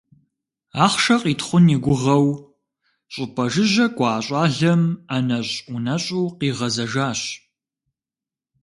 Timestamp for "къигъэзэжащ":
6.39-7.21